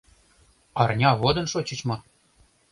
Арня 0.81 1.09
водын 1.21 1.45
шочыч 1.51 1.79
мо? 1.87 1.95